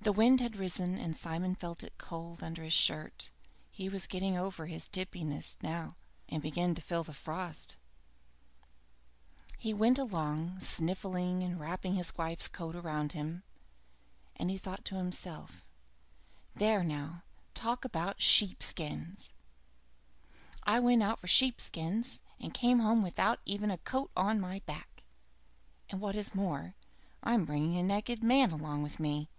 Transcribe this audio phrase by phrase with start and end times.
[0.00, 3.30] The wind had risen and Simon felt it cold under his shirt.
[3.70, 5.96] He was getting over his tipsiness by now,
[6.28, 7.76] and began to feel the frost.
[9.56, 13.44] He went along sniffling and wrapping his wife's coat round him,
[14.36, 15.64] and he thought to himself:
[16.54, 17.22] "There now
[17.54, 19.32] talk about sheep skins!
[20.64, 24.58] I went out for sheep skins and come home without even a coat to my
[24.66, 25.02] back,
[25.88, 26.74] and what is more,
[27.22, 29.30] I'm bringing a naked man along with me.